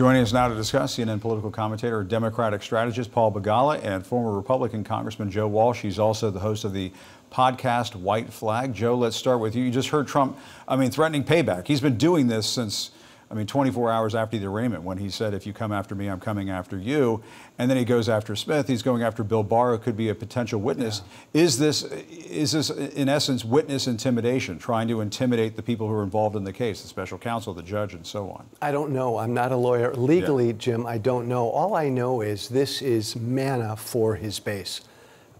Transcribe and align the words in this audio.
Joining 0.00 0.22
us 0.22 0.32
now 0.32 0.48
to 0.48 0.54
discuss, 0.54 0.96
CNN 0.96 1.20
political 1.20 1.50
commentator, 1.50 2.02
Democratic 2.02 2.62
strategist 2.62 3.12
Paul 3.12 3.30
Begala, 3.32 3.84
and 3.84 4.06
former 4.06 4.34
Republican 4.34 4.82
Congressman 4.82 5.30
Joe 5.30 5.46
Walsh. 5.46 5.82
He's 5.82 5.98
also 5.98 6.30
the 6.30 6.40
host 6.40 6.64
of 6.64 6.72
the 6.72 6.90
podcast 7.30 7.94
White 7.94 8.32
Flag. 8.32 8.72
Joe, 8.72 8.96
let's 8.96 9.14
start 9.14 9.40
with 9.40 9.54
you. 9.54 9.62
You 9.62 9.70
just 9.70 9.90
heard 9.90 10.08
Trump, 10.08 10.38
I 10.66 10.76
mean, 10.76 10.90
threatening 10.90 11.22
payback. 11.22 11.66
He's 11.66 11.82
been 11.82 11.98
doing 11.98 12.28
this 12.28 12.46
since 12.46 12.92
I 13.30 13.34
mean, 13.34 13.46
24 13.46 13.92
hours 13.92 14.16
after 14.16 14.38
the 14.38 14.46
arraignment, 14.46 14.82
when 14.82 14.98
he 14.98 15.08
said, 15.08 15.34
if 15.34 15.46
you 15.46 15.52
come 15.52 15.70
after 15.70 15.94
me, 15.94 16.08
I'm 16.08 16.18
coming 16.18 16.50
after 16.50 16.76
you. 16.76 17.22
And 17.58 17.70
then 17.70 17.78
he 17.78 17.84
goes 17.84 18.08
after 18.08 18.34
Smith. 18.34 18.66
He's 18.66 18.82
going 18.82 19.04
after 19.04 19.22
Bill 19.22 19.44
Barr, 19.44 19.70
who 19.70 19.78
could 19.78 19.96
be 19.96 20.08
a 20.08 20.16
potential 20.16 20.60
witness. 20.60 21.02
Yeah. 21.32 21.42
Is 21.42 21.56
this, 21.56 21.84
is 21.84 22.50
this, 22.50 22.70
in 22.70 23.08
essence, 23.08 23.44
witness 23.44 23.86
intimidation, 23.86 24.58
trying 24.58 24.88
to 24.88 25.00
intimidate 25.00 25.54
the 25.54 25.62
people 25.62 25.86
who 25.86 25.92
are 25.92 26.02
involved 26.02 26.34
in 26.34 26.42
the 26.42 26.52
case, 26.52 26.82
the 26.82 26.88
special 26.88 27.18
counsel, 27.18 27.54
the 27.54 27.62
judge, 27.62 27.94
and 27.94 28.04
so 28.04 28.30
on? 28.30 28.46
I 28.60 28.72
don't 28.72 28.90
know. 28.90 29.18
I'm 29.18 29.32
not 29.32 29.52
a 29.52 29.56
lawyer. 29.56 29.94
Legally, 29.94 30.48
yeah. 30.48 30.52
Jim, 30.54 30.84
I 30.84 30.98
don't 30.98 31.28
know. 31.28 31.50
All 31.50 31.76
I 31.76 31.88
know 31.88 32.22
is 32.22 32.48
this 32.48 32.82
is 32.82 33.14
manna 33.14 33.76
for 33.76 34.16
his 34.16 34.40
base. 34.40 34.80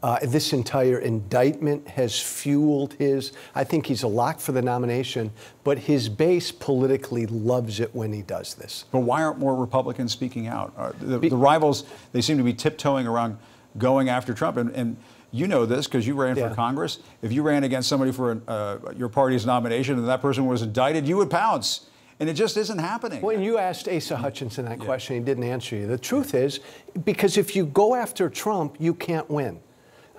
Uh, 0.02 0.18
this 0.22 0.54
entire 0.54 0.98
indictment 0.98 1.86
has 1.86 2.18
fueled 2.18 2.94
his. 2.94 3.32
I 3.54 3.64
think 3.64 3.84
he's 3.84 4.02
a 4.02 4.08
lock 4.08 4.40
for 4.40 4.52
the 4.52 4.62
nomination, 4.62 5.30
but 5.62 5.78
his 5.78 6.08
base 6.08 6.50
politically 6.50 7.26
loves 7.26 7.80
it 7.80 7.94
when 7.94 8.10
he 8.12 8.22
does 8.22 8.54
this. 8.54 8.86
But 8.90 9.00
why 9.00 9.22
aren't 9.22 9.38
more 9.38 9.54
Republicans 9.54 10.12
speaking 10.12 10.46
out? 10.46 10.72
Uh, 10.76 10.92
the, 11.00 11.18
the, 11.18 11.36
rivals, 11.36 11.84
they 12.12 12.22
seem 12.22 12.38
to 12.38 12.44
be 12.44 12.54
tiptoeing 12.54 13.06
around 13.06 13.36
going 13.76 14.08
after 14.08 14.32
Trump. 14.32 14.56
And, 14.56 14.70
and 14.70 14.96
you 15.32 15.46
know 15.46 15.66
this 15.66 15.86
because 15.86 16.06
you 16.06 16.14
ran 16.14 16.36
yeah. 16.36 16.48
for 16.48 16.54
Congress. 16.54 17.00
If 17.20 17.30
you 17.32 17.42
ran 17.42 17.64
against 17.64 17.88
somebody 17.88 18.10
for 18.10 18.40
uh, 18.48 18.78
your 18.96 19.10
party's 19.10 19.44
nomination 19.44 19.98
and 19.98 20.08
that 20.08 20.22
person 20.22 20.46
was 20.46 20.62
indicted, 20.62 21.06
you 21.06 21.18
would 21.18 21.30
pounce. 21.30 21.86
And 22.20 22.28
it 22.28 22.34
just 22.34 22.56
isn't 22.56 22.78
happening. 22.78 23.22
When 23.22 23.42
you 23.42 23.56
asked 23.56 23.88
Asa 23.88 24.16
Hutchinson 24.16 24.66
that 24.66 24.78
yeah. 24.78 24.84
question, 24.84 25.16
he 25.16 25.22
didn't 25.22 25.44
answer 25.44 25.76
you. 25.76 25.86
The 25.86 25.98
truth 25.98 26.34
is, 26.34 26.60
because 27.04 27.38
if 27.38 27.56
you 27.56 27.66
go 27.66 27.94
after 27.94 28.28
Trump, 28.28 28.76
you 28.78 28.92
can't 28.92 29.28
win. 29.30 29.60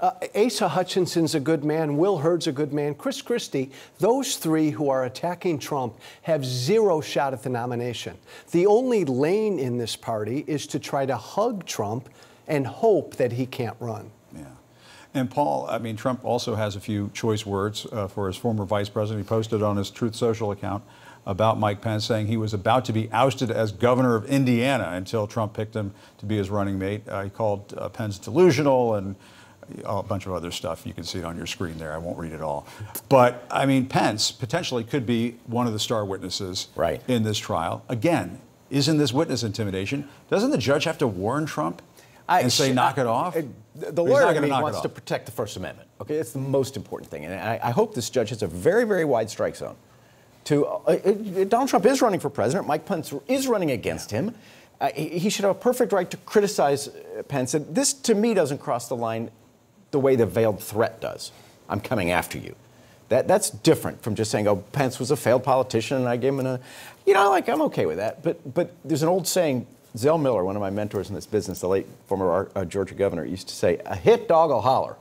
Uh, 0.02 0.14
Asa 0.36 0.68
Hutchinson's 0.68 1.36
a 1.36 1.40
good 1.40 1.64
man. 1.64 1.96
Will 1.96 2.18
Hurd's 2.18 2.48
a 2.48 2.52
good 2.52 2.74
man. 2.74 2.96
Chris 2.96 3.22
Christie, 3.22 3.70
those 4.00 4.36
three 4.38 4.72
who 4.72 4.90
are 4.90 5.06
attacking 5.06 5.60
Trump 5.60 5.94
have 6.24 6.44
zero 6.44 7.02
shot 7.02 7.34
at 7.34 7.44
the 7.44 7.50
nomination. 7.50 8.18
The 8.50 8.66
only 8.66 9.06
lane 9.06 9.60
in 9.60 9.78
this 9.78 9.96
party 9.96 10.44
is 10.48 10.66
to 10.68 10.80
try 10.80 11.06
to 11.06 11.16
hug 11.16 11.68
Trump 11.68 12.10
and 12.48 12.66
hope 12.66 13.16
that 13.18 13.32
he 13.34 13.46
can't 13.46 13.78
run. 13.80 14.10
Yeah. 14.36 14.46
And 15.14 15.30
Paul, 15.30 15.68
I 15.70 15.78
mean, 15.78 15.98
Trump 15.98 16.26
also 16.26 16.56
has 16.56 16.76
a 16.76 16.80
few 16.80 17.12
choice 17.14 17.46
words 17.46 17.86
uh, 17.92 18.08
for 18.08 18.26
his 18.26 18.36
former 18.38 18.66
vice 18.66 18.90
president. 18.90 19.24
He 19.24 19.30
posted 19.30 19.62
on 19.62 19.78
his 19.78 19.92
Truth 19.92 20.16
Social 20.16 20.52
account 20.52 20.84
about 21.28 21.60
Mike 21.60 21.82
Pence, 21.82 22.06
saying 22.06 22.26
he 22.26 22.38
was 22.38 22.56
about 22.56 22.86
to 22.86 22.94
be 22.94 23.08
ousted 23.12 23.52
as 23.52 23.72
governor 23.72 24.16
of 24.16 24.26
Indiana 24.26 24.90
until 24.94 25.28
Trump 25.28 25.54
picked 25.54 25.76
him 25.76 25.94
to 26.18 26.26
be 26.26 26.38
his 26.38 26.50
running 26.50 26.80
mate. 26.80 27.08
Uh, 27.08 27.24
he 27.24 27.30
called 27.30 27.76
uh, 27.78 27.88
Pence 27.90 28.18
delusional 28.18 28.96
and 28.96 29.16
a 29.86 30.04
bunch 30.04 30.26
of 30.26 30.34
other 30.34 30.52
stuff. 30.52 30.86
You 30.86 30.94
can 30.94 31.04
see 31.04 31.20
it 31.20 31.26
on 31.26 31.38
your 31.38 31.48
screen 31.48 31.78
there. 31.78 31.94
I 31.94 31.98
won't 31.98 32.18
read 32.18 32.34
it 32.34 32.42
all. 32.42 32.68
But 33.10 33.46
I 33.50 33.66
mean, 33.66 33.86
Pence 33.86 34.32
potentially 34.32 34.84
could 34.84 35.06
be 35.06 35.38
one 35.48 35.68
of 35.68 35.74
the 35.74 35.80
star 35.80 36.06
witnesses 36.06 36.68
right. 36.76 37.02
in 37.08 37.24
this 37.24 37.38
trial. 37.38 37.84
Again, 37.90 38.40
isn't 38.70 38.98
this 38.98 39.12
witness 39.12 39.44
intimidation? 39.44 40.08
Doesn't 40.30 40.52
the 40.52 40.58
judge 40.58 40.86
have 40.86 40.98
to 41.00 41.08
warn 41.08 41.46
Trump 41.46 41.82
I, 42.28 42.42
and 42.42 42.52
say, 42.52 42.72
knock 42.72 42.98
it 42.98 43.06
off? 43.06 43.36
Uh, 43.36 43.44
the 43.76 44.04
lawyer 44.04 44.34
wants 44.62 44.82
to 44.82 44.90
protect 44.90 45.26
the 45.26 45.32
First 45.32 45.58
Amendment. 45.58 45.88
Okay, 46.00 46.16
it's 46.16 46.32
the 46.32 46.40
most 46.40 46.78
important 46.78 47.12
thing. 47.12 47.26
And 47.26 47.34
I, 47.34 47.60
I 47.62 47.72
hope 47.72 47.94
this 47.94 48.10
judge 48.10 48.30
has 48.30 48.42
a 48.42 48.48
very, 48.48 48.86
very 48.86 49.06
wide 49.06 49.30
strike 49.30 49.56
zone. 49.56 49.76
To 50.46 50.66
uh, 50.66 50.80
uh, 50.88 51.44
Donald 51.46 51.70
Trump 51.70 51.86
is 51.86 52.02
running 52.02 52.20
for 52.20 52.30
president. 52.30 52.68
Mike 52.68 52.86
Pence 52.86 53.14
is 53.28 53.48
running 53.48 53.72
against 53.72 54.10
him. 54.10 54.34
Uh, 54.80 54.90
he, 54.96 55.20
he, 55.20 55.30
should 55.30 55.46
have 55.46 55.56
a 55.56 55.60
perfect 55.60 55.94
right 55.94 56.10
to 56.10 56.18
criticize 56.18 56.90
Pence. 57.28 57.54
And 57.54 57.76
this, 57.76 57.94
to 57.94 58.16
me, 58.16 58.34
doesn't 58.34 58.58
cross 58.58 58.88
the 58.88 58.96
line 58.96 59.30
the 59.92 60.00
way 60.00 60.16
the 60.16 60.25
veiled 60.25 60.61
threat 60.61 61.00
does. 61.02 61.31
I'm 61.70 61.80
coming 61.80 62.11
after 62.11 62.38
you. 62.38 62.56
That, 63.09 63.28
that's 63.28 63.50
different 63.50 64.02
from 64.02 64.16
just 64.16 64.31
saying, 64.31 64.47
oh, 64.47 64.57
Pence 64.57 64.97
was 64.97 65.12
a 65.12 65.18
failed 65.18 65.44
politician 65.44 65.97
and 65.97 66.07
I 66.07 66.16
gave 66.16 66.34
him 66.34 66.46
a, 66.46 66.59
you 67.06 67.13
know, 67.13 67.29
like, 67.29 67.50
I'm 67.50 67.62
okay 67.63 67.85
with 67.85 67.97
that. 67.97 68.24
But, 68.24 68.53
but 68.53 68.74
there's 68.85 69.03
an 69.03 69.09
old 69.09 69.28
saying, 69.28 69.68
Zell 69.97 70.18
Miller, 70.18 70.46
one 70.46 70.56
of 70.56 70.62
my 70.62 70.69
mentors 70.69 71.09
in 71.09 71.16
this 71.16 71.25
business, 71.25 71.59
the 71.59 71.68
late 71.68 71.88
former 72.07 72.50
uh, 72.56 72.63
Georgia 72.63 72.96
governor, 72.96 73.25
used 73.25 73.50
to 73.50 73.53
say, 73.53 73.81
a 73.85 73.96
hit 73.96 74.30
dog 74.30 74.50
will 74.50 74.62
holler. 74.62 74.96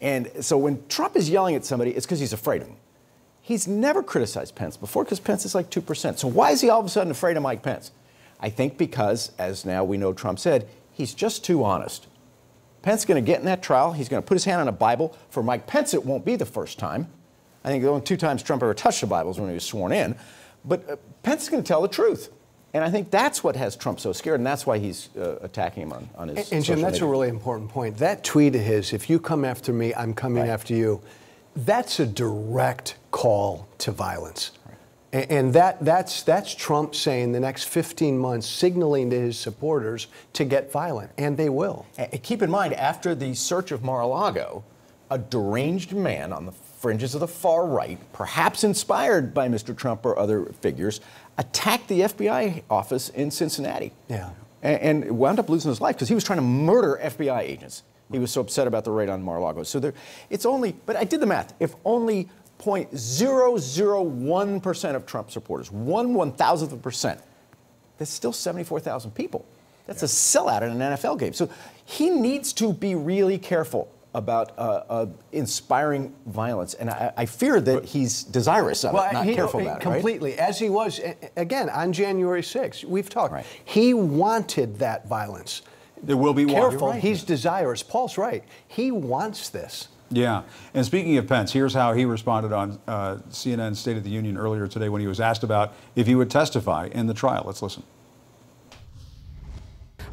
And 0.00 0.30
so 0.40 0.56
when 0.56 0.86
Trump 0.88 1.16
is 1.16 1.28
yelling 1.28 1.54
at 1.54 1.66
somebody, 1.66 1.90
it's 1.90 2.06
because 2.06 2.20
he's 2.20 2.32
afraid 2.32 2.62
of 2.62 2.68
him. 2.68 2.76
He's 3.42 3.66
never 3.66 4.02
criticized 4.02 4.54
Pence 4.54 4.76
before 4.76 5.04
because 5.04 5.20
Pence 5.20 5.44
is 5.44 5.54
like 5.54 5.70
2%. 5.70 6.18
So 6.18 6.28
why 6.28 6.52
is 6.52 6.60
he 6.60 6.70
all 6.70 6.80
of 6.80 6.86
a 6.86 6.88
sudden 6.88 7.10
afraid 7.10 7.36
of 7.36 7.42
Mike 7.42 7.62
Pence? 7.62 7.90
I 8.40 8.50
think 8.50 8.78
because, 8.78 9.32
as 9.38 9.64
now 9.64 9.84
we 9.84 9.96
know 9.96 10.12
Trump 10.12 10.38
said, 10.38 10.68
he's 10.92 11.14
just 11.14 11.44
too 11.44 11.64
honest. 11.64 12.06
Pence 12.82 13.02
is 13.02 13.04
going 13.04 13.22
to 13.22 13.26
get 13.26 13.40
in 13.40 13.46
that 13.46 13.62
trial. 13.62 13.92
He's 13.92 14.08
going 14.08 14.22
to 14.22 14.26
put 14.26 14.34
his 14.34 14.44
hand 14.44 14.60
on 14.60 14.68
a 14.68 14.72
Bible. 14.72 15.16
For 15.30 15.42
Mike 15.42 15.66
Pence, 15.66 15.94
it 15.94 16.04
won't 16.04 16.24
be 16.24 16.36
the 16.36 16.46
first 16.46 16.78
time. 16.78 17.08
I 17.64 17.68
think 17.68 17.82
the 17.82 17.90
only 17.90 18.02
two 18.02 18.16
times 18.16 18.42
Trump 18.42 18.62
ever 18.62 18.74
touched 18.74 19.00
the 19.00 19.06
Bible 19.06 19.28
was 19.28 19.40
when 19.40 19.48
he 19.48 19.54
was 19.54 19.64
sworn 19.64 19.92
in. 19.92 20.16
But 20.64 20.88
uh, 20.88 20.96
Pence 21.22 21.44
is 21.44 21.48
going 21.48 21.62
to 21.62 21.66
tell 21.66 21.82
the 21.82 21.88
truth. 21.88 22.30
And 22.74 22.84
I 22.84 22.90
think 22.90 23.10
that's 23.10 23.42
what 23.42 23.56
has 23.56 23.76
Trump 23.76 23.98
so 23.98 24.12
scared, 24.12 24.40
and 24.40 24.46
that's 24.46 24.66
why 24.66 24.78
he's 24.78 25.08
uh, 25.16 25.38
attacking 25.40 25.84
him 25.84 25.92
on, 25.92 26.08
on 26.16 26.28
his. 26.28 26.48
And, 26.48 26.56
and 26.58 26.64
Jim, 26.64 26.80
that's 26.80 26.94
media. 26.94 27.08
a 27.08 27.10
really 27.10 27.28
important 27.28 27.70
point. 27.70 27.96
That 27.96 28.22
tweet 28.24 28.54
of 28.54 28.60
his, 28.60 28.92
if 28.92 29.08
you 29.08 29.18
come 29.18 29.44
after 29.44 29.72
me, 29.72 29.94
I'm 29.94 30.12
coming 30.12 30.42
right. 30.42 30.50
after 30.50 30.74
you, 30.74 31.00
that's 31.56 31.98
a 31.98 32.06
direct 32.06 32.96
call 33.10 33.66
to 33.78 33.90
violence. 33.90 34.52
And 35.12 35.54
that, 35.54 35.82
that's, 35.82 36.22
that's 36.22 36.54
Trump 36.54 36.94
saying 36.94 37.32
the 37.32 37.40
next 37.40 37.64
15 37.64 38.18
months, 38.18 38.46
signaling 38.46 39.08
to 39.10 39.18
his 39.18 39.38
supporters 39.38 40.08
to 40.34 40.44
get 40.44 40.70
violent, 40.70 41.10
and 41.16 41.36
they 41.36 41.48
will. 41.48 41.86
Keep 42.22 42.42
in 42.42 42.50
mind, 42.50 42.74
after 42.74 43.14
the 43.14 43.34
search 43.34 43.72
of 43.72 43.82
Mar 43.82 44.02
a 44.02 44.06
Lago, 44.06 44.64
a 45.10 45.16
deranged 45.16 45.94
man 45.94 46.32
on 46.32 46.44
the 46.44 46.52
fringes 46.52 47.14
of 47.14 47.20
the 47.20 47.28
far 47.28 47.66
right, 47.66 47.98
perhaps 48.12 48.64
inspired 48.64 49.32
by 49.32 49.48
Mr. 49.48 49.74
Trump 49.74 50.04
or 50.04 50.18
other 50.18 50.44
figures, 50.60 51.00
attacked 51.38 51.88
the 51.88 52.00
FBI 52.00 52.62
office 52.68 53.08
in 53.08 53.30
Cincinnati. 53.30 53.92
Yeah. 54.08 54.30
And, 54.62 55.04
and 55.04 55.18
wound 55.18 55.38
up 55.38 55.48
losing 55.48 55.70
his 55.70 55.80
life 55.80 55.96
because 55.96 56.08
he 56.08 56.14
was 56.14 56.24
trying 56.24 56.38
to 56.38 56.44
murder 56.44 57.00
FBI 57.02 57.40
agents. 57.40 57.82
He 58.10 58.18
was 58.18 58.30
so 58.30 58.40
upset 58.40 58.66
about 58.66 58.84
the 58.84 58.90
raid 58.90 59.08
on 59.08 59.22
Mar-a-Lago. 59.22 59.62
So 59.62 59.80
there, 59.80 59.94
it's 60.30 60.46
only, 60.46 60.72
but 60.86 60.96
I 60.96 61.04
did 61.04 61.20
the 61.20 61.26
math. 61.26 61.54
If 61.60 61.74
only 61.84 62.28
0.001% 62.58 64.94
of 64.94 65.06
Trump 65.06 65.30
supporters, 65.30 65.70
one 65.70 66.14
one 66.14 66.32
thousandth 66.32 66.72
of 66.72 66.80
a 66.80 66.82
percent. 66.82 67.20
That's 67.98 68.10
still 68.10 68.32
74,000 68.32 69.12
people. 69.12 69.44
That's 69.86 70.02
yeah. 70.02 70.06
a 70.06 70.44
sellout 70.44 70.62
in 70.62 70.80
an 70.80 70.94
NFL 70.94 71.18
game. 71.18 71.32
So 71.32 71.50
he 71.84 72.10
needs 72.10 72.52
to 72.54 72.72
be 72.72 72.94
really 72.94 73.38
careful 73.38 73.90
about 74.14 74.56
uh, 74.58 74.82
uh, 74.88 75.06
inspiring 75.32 76.14
violence, 76.26 76.74
and 76.74 76.88
I, 76.88 77.12
I, 77.16 77.26
fear 77.26 77.60
that 77.60 77.84
he's 77.84 78.24
desirous 78.24 78.84
of 78.84 78.94
well, 78.94 79.04
it, 79.04 79.12
not 79.12 79.26
he, 79.26 79.34
careful 79.34 79.60
about 79.60 79.80
completely, 79.80 80.32
it. 80.32 80.38
Completely, 80.38 80.38
as 80.38 80.58
he 80.58 80.70
was 80.70 80.98
again 81.36 81.68
on 81.68 81.92
January 81.92 82.40
6th. 82.40 82.84
We've 82.84 83.08
talked. 83.08 83.34
Right. 83.34 83.44
He 83.66 83.92
wanted 83.92 84.78
that 84.78 85.06
violence. 85.06 85.62
There 86.02 86.16
will 86.16 86.32
be 86.32 86.46
careful. 86.46 86.88
Right. 86.88 87.02
He's 87.02 87.22
desirous. 87.22 87.82
Paul's 87.82 88.16
right. 88.16 88.42
He 88.66 88.90
wants 88.90 89.50
this. 89.50 89.88
Yeah. 90.10 90.42
And 90.72 90.86
speaking 90.86 91.16
of 91.18 91.26
Pence, 91.26 91.52
here's 91.52 91.74
how 91.74 91.92
he 91.92 92.04
responded 92.04 92.52
on 92.52 92.78
uh, 92.86 93.16
CNN 93.30 93.76
State 93.76 93.96
of 93.96 94.04
the 94.04 94.10
Union 94.10 94.38
earlier 94.38 94.66
today 94.66 94.88
when 94.88 95.00
he 95.00 95.06
was 95.06 95.20
asked 95.20 95.42
about 95.42 95.74
if 95.96 96.06
he 96.06 96.14
would 96.14 96.30
testify 96.30 96.88
in 96.92 97.06
the 97.06 97.14
trial. 97.14 97.42
Let's 97.44 97.60
listen. 97.60 97.82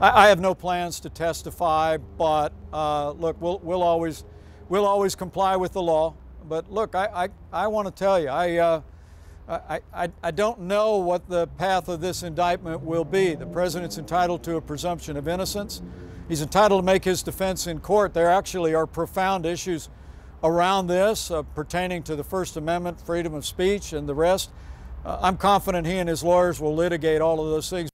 I, 0.01 0.25
I 0.25 0.28
have 0.28 0.39
no 0.39 0.53
plans 0.53 1.00
to 1.01 1.09
testify, 1.09 1.97
but 1.97 2.51
uh, 2.73 3.11
look, 3.11 3.39
we'll, 3.41 3.59
we'll, 3.59 3.84
always, 3.84 4.25
we'll 4.67 4.85
always 4.85 5.16
comply 5.16 5.55
with 5.55 5.72
the 5.73 5.81
law. 5.81 6.13
But 6.47 6.69
look, 6.72 6.94
I, 6.94 7.05
I, 7.53 7.63
I 7.63 7.67
want 7.67 7.88
to 7.88 7.94
tell 7.94 8.19
you, 8.19 8.28
I, 8.28 8.57
uh, 8.57 8.81
I, 9.47 9.79
I, 9.94 10.11
I 10.23 10.31
don't 10.31 10.61
know 10.61 10.97
what 10.97 11.29
the 11.29 11.47
path 11.47 11.88
of 11.88 12.01
this 12.01 12.23
indictment 12.23 12.81
will 12.81 13.05
be. 13.05 13.35
The 13.35 13.45
president's 13.45 13.97
entitled 13.97 14.43
to 14.43 14.58
a 14.58 14.61
presumption 14.61 15.17
of 15.17 15.28
innocence. 15.28 15.81
He's 16.27 16.41
entitled 16.41 16.81
to 16.81 16.85
make 16.85 17.03
his 17.03 17.22
defense 17.22 17.67
in 17.67 17.79
court. 17.79 18.13
There 18.13 18.29
actually 18.29 18.73
are 18.73 18.87
profound 18.87 19.45
issues 19.45 19.89
around 20.43 20.87
this 20.87 21.29
uh, 21.29 21.43
pertaining 21.43 22.03
to 22.03 22.16
the 22.16 22.23
First 22.23 22.57
Amendment, 22.57 22.99
freedom 22.99 23.33
of 23.33 23.45
speech, 23.45 23.93
and 23.93 24.09
the 24.09 24.16
rest. 24.16 24.49
Uh, 25.05 25.19
I'm 25.22 25.37
confident 25.37 25.85
he 25.85 25.97
and 25.97 26.09
his 26.09 26.23
lawyers 26.23 26.59
will 26.59 26.73
litigate 26.73 27.22
all 27.22 27.39
of 27.39 27.51
those 27.51 27.69
things. 27.69 27.89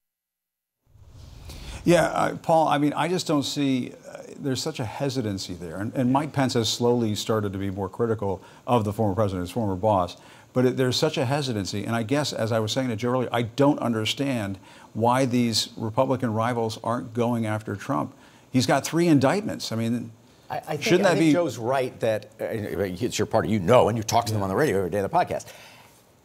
Yeah, 1.84 2.06
uh, 2.06 2.36
Paul, 2.38 2.68
I 2.68 2.78
mean, 2.78 2.94
I 2.94 3.08
just 3.08 3.28
don't 3.28 3.44
see, 3.44 3.94
uh, 4.08 4.22
there's 4.40 4.62
such 4.62 4.80
a 4.80 4.86
hesitancy 4.86 5.56
there. 5.56 5.78
And, 5.78 5.94
and, 5.96 6.14
Mike 6.14 6.32
Pence 6.32 6.54
has 6.54 6.70
slowly 6.70 7.16
started 7.16 7.54
to 7.54 7.60
be 7.60 7.72
more 7.72 7.90
critical 7.90 8.42
of 8.68 8.84
the 8.86 8.94
former 8.94 9.16
president, 9.16 9.42
his 9.42 9.52
former 9.52 9.76
boss. 9.76 10.16
But 10.54 10.66
it, 10.66 10.78
there's 10.78 10.96
such 10.96 11.18
a 11.18 11.26
hesitancy. 11.26 11.84
And 11.86 11.96
I 11.96 12.04
guess, 12.04 12.34
as 12.34 12.52
I 12.52 12.60
was 12.60 12.72
saying 12.72 12.90
to 12.90 12.96
Joe 12.96 13.10
earlier, 13.10 13.30
I 13.32 13.42
don't 13.42 13.80
understand 13.80 14.60
why 14.94 15.26
these 15.26 15.70
Republican 15.76 16.34
rivals 16.34 16.78
aren't 16.84 17.14
going 17.14 17.46
after 17.46 17.76
Trump. 17.76 18.14
He's 18.52 18.66
got 18.66 18.86
three 18.86 19.08
indictments. 19.08 19.72
I 19.72 19.76
mean, 19.76 20.12
I, 20.50 20.58
I 20.58 20.60
think, 20.62 20.84
shouldn't 20.84 21.04
that 21.04 21.12
I 21.14 21.16
think 21.16 21.30
be? 21.30 21.34
Joe's 21.34 21.58
right 21.58 21.98
that 22.02 22.26
uh, 22.40 22.46
it's 22.46 23.18
your 23.18 23.26
party, 23.26 23.50
you 23.50 23.60
know, 23.60 23.88
and 23.90 23.98
you 23.98 24.04
talk 24.04 24.26
to 24.26 24.32
yeah. 24.32 24.36
them 24.36 24.44
on 24.44 24.50
the 24.50 24.56
radio 24.56 24.78
every 24.80 24.90
day 24.90 24.98
on 25.00 25.04
the 25.04 25.10
podcast. 25.10 25.46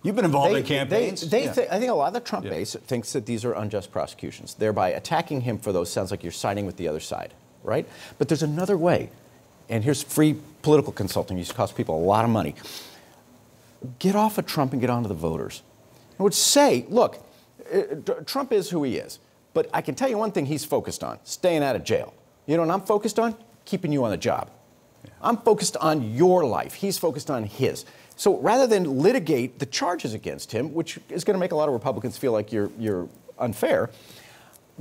You've 0.02 0.17
been 0.17 0.25
involved 0.25 0.55
They- 0.55 0.61
in 0.61 0.64
campaigns. 0.67 1.20
They, 1.23 1.40
they 1.40 1.44
Yeah. 1.46 1.52
thi- 1.52 1.69
I 1.70 1.78
think 1.78 1.90
a 1.90 1.94
lot 1.94 2.08
of 2.08 2.14
the 2.14 2.20
Trump 2.20 2.44
Yeah. 2.44 2.50
base 2.52 2.75
thinks 2.87 3.12
that 3.12 3.26
these 3.26 3.44
are 3.44 3.52
unjust 3.55 3.90
prosecutions. 3.93 4.55
Thereby 4.55 4.90
attacking 4.90 5.43
him 5.43 5.58
for 5.58 5.73
those 5.73 5.90
sounds 5.90 6.11
like 6.11 6.23
you're 6.23 6.32
siding 6.32 6.67
with 6.67 6.76
the 6.76 6.88
other 6.88 7.00
side, 7.00 7.32
right? 7.64 7.88
But 8.19 8.28
there's 8.28 8.43
another 8.43 8.76
way. 8.76 9.11
And 9.69 9.82
here's 9.82 10.02
free 10.02 10.37
political 10.62 10.93
consulting. 10.93 11.38
Used 11.38 11.50
to 11.50 11.56
cost 11.56 11.76
people 11.76 11.96
a 11.96 12.05
lot 12.05 12.25
of 12.25 12.31
money. 12.31 12.55
Get 13.99 14.14
off 14.14 14.38
of 14.38 14.46
Trump 14.46 14.73
and 14.73 14.81
get 14.81 14.90
onto 14.90 15.08
the 15.08 15.14
voters. 15.14 15.62
I 16.19 16.23
would 16.23 16.34
say, 16.34 16.87
look, 16.88 17.19
uh, 17.73 17.82
Trump 18.25 18.52
is 18.52 18.70
who 18.70 18.82
he 18.84 18.96
is. 18.96 19.19
But 19.55 19.69
I 19.73 19.81
can 19.81 19.94
tell 19.94 20.08
you 20.08 20.19
one 20.19 20.32
thing 20.32 20.46
he's 20.46 20.64
focused 20.64 21.02
on 21.02 21.19
staying 21.25 21.62
out 21.62 21.76
of 21.76 21.82
jail. 21.84 22.12
You 22.46 22.56
know 22.56 22.64
what 22.64 22.72
I'm 22.72 22.82
focused 22.82 23.19
on? 23.19 23.37
Keeping 23.64 23.93
you 23.93 24.04
on 24.04 24.10
the 24.10 24.16
job. 24.16 24.50
I'm 25.20 25.37
focused 25.38 25.76
on 25.78 26.14
your 26.14 26.44
life. 26.44 26.75
He's 26.75 26.98
focused 26.98 27.31
on 27.31 27.44
his. 27.44 27.84
So 28.16 28.38
rather 28.38 28.66
than 28.66 28.98
litigate 28.98 29.58
the 29.58 29.66
charges 29.66 30.14
against 30.14 30.52
him, 30.52 30.72
which 30.72 30.98
is 31.10 31.25
going 31.25 31.34
to 31.34 31.40
make 31.40 31.52
a 31.52 31.56
lot 31.56 31.69
of 31.69 31.75
Republicans 31.75 32.16
feel 32.16 32.32
like 32.32 32.52
you're, 32.52 32.70
you're 32.78 33.08
unfair, 33.38 33.90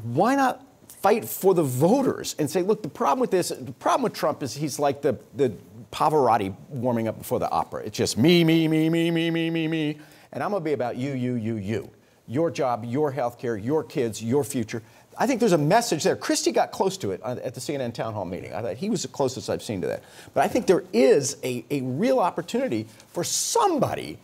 why 0.03 0.35
not 0.35 0.65
fight 1.01 1.25
for 1.25 1.53
the 1.53 1.63
voters 1.63 2.35
and 2.39 2.49
say, 2.49 2.61
look, 2.61 2.81
the 2.81 2.89
problem 2.89 3.19
with 3.19 3.31
this, 3.31 3.49
the 3.49 3.71
problem 3.73 4.03
with 4.03 4.13
Trump 4.13 4.41
is 4.41 4.53
he's 4.53 4.79
like 4.79 5.01
the, 5.01 5.17
the 5.35 5.53
Pavarotti 5.91 6.55
warming 6.69 7.07
up 7.07 7.17
before 7.17 7.39
the 7.39 7.49
opera. 7.49 7.83
It's 7.83 7.97
just 7.97 8.17
me, 8.17 8.43
me, 8.43 8.67
me, 8.67 8.89
me, 8.89 9.11
me, 9.11 9.29
me, 9.31 9.49
me, 9.49 9.67
me. 9.67 9.99
And 10.31 10.43
I'm 10.43 10.51
going 10.51 10.61
to 10.61 10.65
be 10.65 10.73
about 10.73 10.97
you, 10.97 11.13
you, 11.13 11.35
you, 11.35 11.55
you. 11.55 11.91
Your 12.27 12.49
job, 12.49 12.83
your 12.85 13.11
health 13.11 13.37
care, 13.37 13.55
your 13.55 13.83
kids, 13.83 14.23
your 14.23 14.43
future. 14.43 14.81
I 15.17 15.27
think 15.27 15.39
there's 15.39 15.53
a 15.53 15.57
message 15.57 16.03
there. 16.03 16.15
Christie 16.15 16.51
got 16.51 16.71
close 16.71 16.97
to 16.97 17.11
it 17.11 17.21
at 17.23 17.53
the 17.53 17.61
CNN 17.61 17.93
town 17.93 18.13
hall 18.13 18.25
meeting. 18.25 18.53
I 18.53 18.61
thought 18.61 18.75
he 18.75 18.89
was 18.89 19.01
the 19.01 19.07
closest 19.07 19.49
I've 19.49 19.63
seen 19.63 19.81
to 19.81 19.87
that. 19.87 20.03
But 20.33 20.43
I 20.43 20.47
think 20.47 20.67
there 20.67 20.83
is 20.91 21.37
a, 21.43 21.63
a 21.71 21.81
real 21.81 22.19
opportunity 22.19 22.87
for 23.13 23.23
somebody 23.23 24.17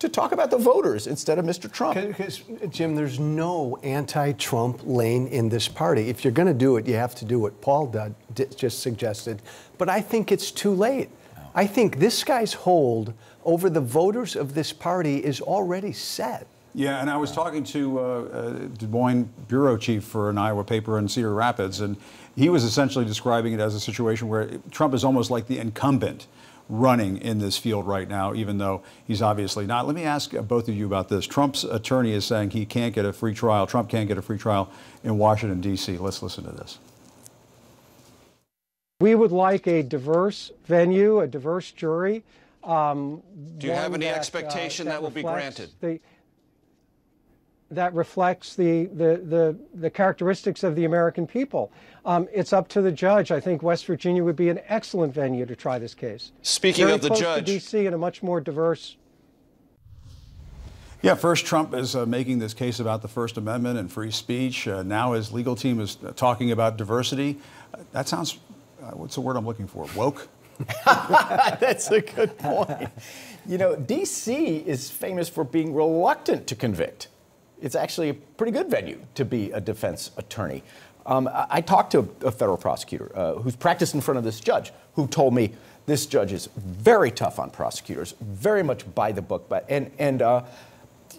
to 0.00 0.08
talk 0.08 0.32
about 0.32 0.50
the 0.50 0.58
voters 0.58 1.06
instead 1.06 1.38
of 1.38 1.46
Mr. 1.46 1.70
Trump. 1.70 1.94
Because, 1.94 2.42
Jim, 2.68 2.94
there's 2.94 3.18
no 3.18 3.78
anti 3.82 4.32
Trump 4.32 4.80
lane 4.84 5.26
in 5.28 5.48
this 5.48 5.66
party. 5.66 6.10
If 6.10 6.24
you're 6.24 6.32
going 6.32 6.48
to 6.48 6.54
do 6.54 6.76
it, 6.76 6.86
you 6.86 6.94
have 6.94 7.14
to 7.16 7.24
do 7.24 7.38
what 7.38 7.60
Paul 7.62 7.86
did, 7.86 8.14
di- 8.34 8.54
just 8.54 8.80
suggested. 8.80 9.40
But 9.78 9.88
I 9.88 10.00
think 10.02 10.30
it's 10.30 10.50
too 10.50 10.74
late. 10.74 11.08
Oh. 11.38 11.42
I 11.54 11.66
think 11.66 11.98
this 11.98 12.22
guy's 12.22 12.52
hold 12.52 13.14
over 13.44 13.70
the 13.70 13.80
voters 13.80 14.36
of 14.36 14.54
this 14.54 14.72
party 14.72 15.24
is 15.24 15.40
already 15.40 15.92
set. 15.92 16.46
Yeah, 16.76 17.00
and 17.00 17.08
I 17.08 17.16
was 17.16 17.30
talking 17.30 17.62
to 17.64 18.00
uh, 18.00 18.02
uh, 18.02 18.50
Des 18.78 18.88
Moines 18.88 19.28
bureau 19.46 19.76
chief 19.76 20.02
for 20.02 20.28
an 20.28 20.38
Iowa 20.38 20.64
paper 20.64 20.98
in 20.98 21.08
Cedar 21.08 21.32
Rapids, 21.32 21.80
and 21.80 21.96
he 22.34 22.48
was 22.48 22.64
essentially 22.64 23.04
describing 23.04 23.52
it 23.52 23.60
as 23.60 23.76
a 23.76 23.80
situation 23.80 24.28
where 24.28 24.50
Trump 24.72 24.92
is 24.92 25.04
almost 25.04 25.30
like 25.30 25.46
the 25.46 25.58
incumbent 25.58 26.26
running 26.68 27.18
in 27.18 27.38
this 27.38 27.56
field 27.56 27.86
right 27.86 28.08
now, 28.08 28.34
even 28.34 28.58
though 28.58 28.82
he's 29.06 29.22
obviously 29.22 29.66
not. 29.66 29.86
Let 29.86 29.94
me 29.94 30.02
ask 30.02 30.34
uh, 30.34 30.42
both 30.42 30.68
of 30.68 30.74
you 30.74 30.86
about 30.86 31.08
this. 31.08 31.26
Trump's 31.26 31.62
attorney 31.62 32.12
is 32.12 32.24
saying 32.24 32.50
he 32.50 32.66
can't 32.66 32.92
get 32.92 33.04
a 33.04 33.12
free 33.12 33.34
trial. 33.34 33.68
Trump 33.68 33.88
can't 33.88 34.08
get 34.08 34.18
a 34.18 34.22
free 34.22 34.38
trial 34.38 34.68
in 35.04 35.16
Washington, 35.16 35.60
D.C. 35.60 35.98
Let's 35.98 36.22
listen 36.22 36.42
to 36.44 36.50
this. 36.50 36.78
We 39.00 39.14
would 39.14 39.32
like 39.32 39.68
a 39.68 39.82
diverse 39.82 40.50
venue, 40.64 41.20
a 41.20 41.28
diverse 41.28 41.70
jury. 41.70 42.24
Um, 42.64 43.22
Do 43.58 43.66
you 43.66 43.72
have 43.74 43.94
any 43.94 44.06
that, 44.06 44.14
uh, 44.14 44.18
expectation 44.18 44.86
that 44.86 45.02
will 45.02 45.10
be 45.10 45.22
granted? 45.22 45.70
The, 45.80 46.00
that 47.70 47.94
reflects 47.94 48.54
the, 48.54 48.86
the, 48.86 49.22
the, 49.24 49.56
the 49.74 49.90
characteristics 49.90 50.62
of 50.62 50.76
the 50.76 50.84
American 50.84 51.26
people. 51.26 51.72
Um, 52.04 52.28
it's 52.32 52.52
up 52.52 52.68
to 52.68 52.82
the 52.82 52.92
judge. 52.92 53.30
I 53.30 53.40
think 53.40 53.62
West 53.62 53.86
Virginia 53.86 54.22
would 54.22 54.36
be 54.36 54.48
an 54.48 54.60
excellent 54.68 55.14
venue 55.14 55.46
to 55.46 55.56
try 55.56 55.78
this 55.78 55.94
case. 55.94 56.32
Speaking 56.42 56.84
Very 56.84 56.94
of 56.94 57.02
the 57.02 57.08
close 57.08 57.20
judge- 57.20 57.46
to 57.46 57.52
D.C. 57.52 57.86
and 57.86 57.94
a 57.94 57.98
much 57.98 58.22
more 58.22 58.40
diverse 58.40 58.96
Yeah, 61.02 61.14
first 61.14 61.46
Trump 61.46 61.74
is 61.74 61.96
uh, 61.96 62.06
making 62.06 62.38
this 62.38 62.54
case 62.54 62.80
about 62.80 63.02
the 63.02 63.08
First 63.08 63.36
Amendment 63.38 63.78
and 63.78 63.90
free 63.90 64.10
speech. 64.10 64.68
Uh, 64.68 64.82
now 64.82 65.12
his 65.12 65.32
legal 65.32 65.56
team 65.56 65.80
is 65.80 65.98
uh, 66.04 66.12
talking 66.12 66.50
about 66.50 66.76
diversity. 66.76 67.38
Uh, 67.72 67.78
that 67.92 68.08
sounds, 68.08 68.38
uh, 68.82 68.90
what's 68.92 69.14
the 69.14 69.20
word 69.20 69.36
I'm 69.36 69.46
looking 69.46 69.66
for? 69.66 69.86
Woke? 69.96 70.28
That's 70.86 71.90
a 71.90 72.00
good 72.00 72.38
point. 72.38 72.88
You 73.46 73.58
know, 73.58 73.74
D.C. 73.74 74.58
is 74.58 74.90
famous 74.90 75.28
for 75.28 75.44
being 75.44 75.74
reluctant 75.74 76.46
to 76.46 76.54
convict. 76.54 77.08
It's 77.64 77.74
actually 77.74 78.10
a 78.10 78.14
pretty 78.14 78.52
good 78.52 78.68
venue 78.68 79.00
to 79.14 79.24
be 79.24 79.50
a 79.52 79.60
defense 79.60 80.10
attorney. 80.18 80.62
Um, 81.06 81.28
I, 81.28 81.46
I 81.48 81.60
talked 81.62 81.92
to 81.92 82.08
a 82.22 82.30
federal 82.30 82.58
prosecutor 82.58 83.10
uh, 83.14 83.34
who's 83.36 83.56
practiced 83.56 83.94
in 83.94 84.02
front 84.02 84.18
of 84.18 84.24
this 84.24 84.38
judge, 84.38 84.70
who 84.96 85.06
told 85.06 85.32
me 85.34 85.52
this 85.86 86.04
judge 86.04 86.32
is 86.32 86.48
very 86.56 87.10
tough 87.10 87.38
on 87.38 87.50
prosecutors, 87.50 88.14
very 88.20 88.62
much 88.62 88.82
by 88.94 89.12
the 89.12 89.22
book. 89.22 89.48
But 89.48 89.64
and 89.70 89.90
and 89.98 90.20
uh, 90.20 90.44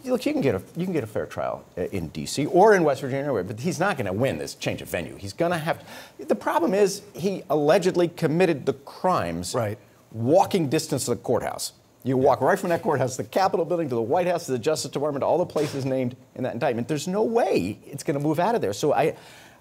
look, 0.03 0.25
you 0.27 0.33
can 0.33 0.42
get 0.42 0.53
a 0.53 0.62
you 0.75 0.86
can 0.86 0.94
get 0.94 1.03
a 1.03 1.07
fair 1.07 1.25
trial 1.25 1.65
uh, 1.77 1.81
in 1.86 2.09
D.C. 2.09 2.45
or 2.45 2.75
in 2.75 2.83
West 2.83 3.01
Virginia, 3.01 3.44
but 3.44 3.59
he's 3.59 3.80
not 3.80 3.97
going 3.97 4.06
to 4.07 4.13
win 4.13 4.38
this 4.38 4.53
change 4.53 4.83
of 4.83 4.89
venue. 4.89 5.15
He's 5.15 5.33
going 5.33 5.51
to 5.51 5.57
have. 5.57 5.83
The 6.19 6.36
problem 6.36 6.75
is 6.75 7.01
he 7.13 7.42
allegedly 7.50 8.07
committed 8.07 8.68
the 8.68 8.74
crimes 8.74 9.56
Right. 9.56 9.80
walking 10.12 10.69
distance 10.69 11.06
to 11.06 11.12
the 11.12 11.18
courthouse. 11.21 11.74
You 12.06 12.18
walk 12.18 12.40
right 12.42 12.57
from 12.57 12.69
that 12.69 12.84
courthouse 12.84 13.16
to 13.18 13.24
the 13.24 13.30
Capitol 13.30 13.66
building, 13.66 13.90
to 13.90 13.96
the 13.96 14.02
White 14.02 14.28
House, 14.28 14.46
to 14.46 14.52
the 14.52 14.60
Justice 14.60 14.92
Department, 14.92 15.24
to 15.24 15.25
all 15.25 15.40
the 15.40 15.46
places 15.46 15.86
named 15.86 16.16
in 16.36 16.44
that 16.44 16.54
indictment. 16.54 16.88
There's 16.88 17.07
no 17.07 17.24
way 17.24 17.80
it's 17.88 18.04
going 18.04 18.16
to 18.18 18.24
move 18.24 18.40
out 18.40 18.54
of 18.54 18.62
there. 18.62 18.74
So 18.74 18.94
I, 18.94 19.16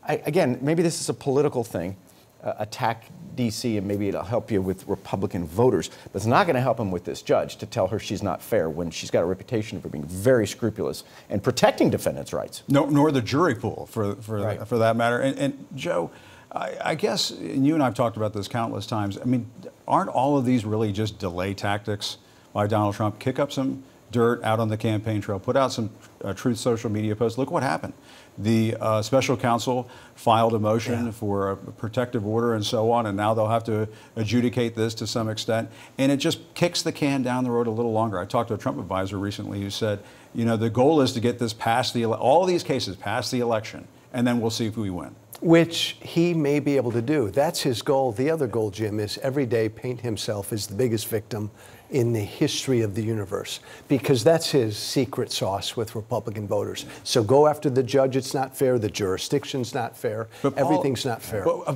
I 0.07 0.17
again, 0.27 0.59
maybe 0.61 0.83
this 0.83 1.01
is 1.01 1.09
a 1.09 1.15
political 1.15 1.65
thing. 1.65 1.97
Uh, 2.43 2.53
attack 2.59 3.07
D.C. 3.37 3.79
and 3.79 3.89
maybe 3.89 4.09
it'll 4.09 4.23
help 4.23 4.51
you 4.51 4.61
with 4.61 4.87
Republican 4.87 5.47
voters, 5.47 5.89
but 5.89 6.17
it's 6.17 6.27
not 6.27 6.45
going 6.45 6.57
to 6.57 6.61
help 6.61 6.79
him 6.79 6.91
with 6.91 7.05
this 7.05 7.23
judge 7.23 7.57
to 7.57 7.65
tell 7.65 7.87
her 7.87 7.99
she's 7.99 8.23
not 8.23 8.43
fair 8.43 8.69
when 8.69 8.91
she's 8.91 9.11
got 9.11 9.23
a 9.23 9.25
reputation 9.25 9.81
for 9.81 9.89
being 9.89 10.05
very 10.05 10.47
scrupulous 10.47 11.05
and 11.31 11.43
protecting 11.43 11.89
defendants' 11.89 12.35
rights. 12.35 12.63
No, 12.69 12.85
nor 12.85 13.11
the 13.11 13.23
jury 13.23 13.55
pool, 13.55 13.87
for, 13.91 14.17
for, 14.17 14.41
Right. 14.41 14.69
for 14.69 14.77
that 14.77 14.95
matter. 14.95 15.21
And, 15.21 15.39
and 15.39 15.67
Joe, 15.75 16.11
I, 16.53 16.77
I 16.85 16.95
guess, 16.97 17.31
and 17.31 17.67
you 17.67 17.73
and 17.73 17.83
I 17.83 17.87
have 17.87 17.95
talked 17.95 18.19
about 18.19 18.35
this 18.35 18.47
countless 18.47 18.87
times. 18.87 19.17
I 19.19 19.25
mean, 19.25 19.51
aren't 19.89 20.11
all 20.11 20.37
of 20.37 20.45
these 20.45 20.67
really 20.67 20.93
just 20.93 21.19
delay 21.19 21.55
tactics 21.55 22.19
by 22.55 22.67
Donald 22.67 22.95
Trump? 22.95 23.19
Kick 23.19 23.39
up 23.39 23.53
some 23.53 23.85
dirt 24.11 24.43
out 24.45 24.61
on 24.61 24.69
the 24.69 24.77
campaign 24.77 25.21
trail, 25.21 25.41
put 25.41 25.57
out 25.57 25.73
some 25.73 25.91
uh, 26.23 26.33
truth 26.33 26.57
social 26.57 26.89
media 26.89 27.17
posts. 27.17 27.37
Look 27.37 27.51
what 27.51 27.65
happened. 27.65 27.93
The 28.39 28.77
uh, 28.81 29.03
special 29.03 29.37
counsel 29.37 29.89
filed 30.15 30.55
a 30.55 30.59
motion 30.59 31.11
for 31.13 31.51
a 31.51 31.57
protective 31.57 32.27
order 32.27 32.55
and 32.55 32.65
so 32.65 32.91
on, 32.93 33.07
and 33.07 33.17
now 33.17 33.35
they'll 33.35 33.49
have 33.49 33.65
to 33.65 33.89
adjudicate 34.17 34.77
this 34.77 34.95
to 34.95 35.07
some 35.07 35.29
extent. 35.29 35.69
And 35.99 36.11
it 36.11 36.19
just 36.19 36.39
kicks 36.55 36.83
the 36.83 36.93
can 36.93 37.23
down 37.23 37.45
the 37.45 37.51
road 37.51 37.67
a 37.67 37.73
little 37.73 37.93
longer. 37.93 38.19
I 38.19 38.25
talked 38.25 38.49
to 38.49 38.55
a 38.55 38.59
Trump 38.59 38.79
advisor 38.79 39.19
recently 39.19 39.61
who 39.61 39.71
said, 39.71 40.01
you 40.33 40.45
know, 40.45 40.57
the 40.57 40.71
goal 40.71 41.01
is 41.01 41.13
to 41.13 41.21
get 41.21 41.39
this 41.39 41.53
past 41.53 41.93
the, 41.93 42.07
all 42.07 42.47
these 42.47 42.63
cases 42.63 42.97
past 42.97 43.31
the 43.33 43.41
election, 43.41 43.87
and 44.13 44.27
then 44.27 44.41
we'll 44.41 44.51
see 44.51 44.67
if 44.67 44.77
we 44.77 44.91
win. 44.91 45.15
Which 45.45 45.99
he 46.01 46.33
may 46.33 46.59
be 46.59 46.77
able 46.77 46.91
to 46.93 47.03
do. 47.03 47.29
That's 47.31 47.61
his 47.61 47.83
goal. 47.83 48.13
The 48.13 48.31
other 48.31 48.47
goal, 48.47 48.71
Jim, 48.71 48.99
is 48.99 49.19
every 49.19 49.45
day 49.45 49.69
paint 49.69 50.01
himself 50.01 50.55
as 50.55 50.67
the 50.67 50.75
biggest 50.75 51.07
victim 51.09 51.51
in 51.91 52.15
the 52.15 52.21
history 52.21 52.81
of 52.81 52.95
the 52.95 53.03
universe 53.03 53.61
because 53.87 54.25
that's 54.25 54.51
his 54.51 54.77
secret 54.77 55.31
sauce 55.31 55.77
with 55.77 55.95
Republican 55.95 56.47
voters. 56.49 56.87
So 57.05 57.23
go 57.23 57.47
after 57.47 57.69
the 57.69 57.83
judge, 57.83 58.17
it's 58.17 58.33
not 58.33 58.57
fair. 58.57 58.79
The 58.79 58.89
jurisdiction's 58.89 59.75
not 59.75 59.95
fair. 59.97 60.29
Paul- 60.41 60.55
Everything's 60.57 61.05
not 61.05 61.21
fair. 61.21 61.45
But, 61.45 61.59
uh, 61.69 61.73